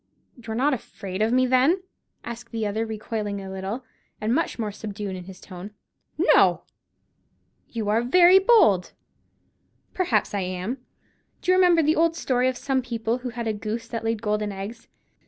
[0.35, 1.83] "You're not afraid of me, then?"
[2.23, 3.85] asked the other, recoiling a little,
[4.19, 5.75] and much more subdued in his tone.
[6.17, 6.63] "No!"
[7.69, 8.93] "You are very bold."
[9.93, 10.79] "Perhaps I am.
[11.43, 14.23] Do you remember the old story of some people who had a goose that laid
[14.23, 14.87] golden eggs?